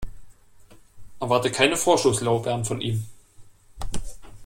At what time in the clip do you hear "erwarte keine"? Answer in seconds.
1.19-1.77